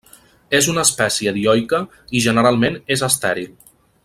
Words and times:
És 0.59 0.69
una 0.71 0.85
espècie 0.89 1.33
dioica 1.37 1.83
i 2.21 2.25
generalment 2.29 2.83
és 2.97 3.09
estèril. 3.13 3.55